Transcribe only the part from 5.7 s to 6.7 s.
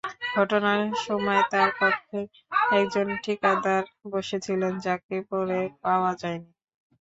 পাওয়া যায়নি।